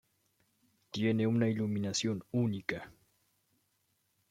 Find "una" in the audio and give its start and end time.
1.27-1.47